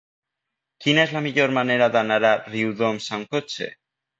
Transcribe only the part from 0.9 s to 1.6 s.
és la millor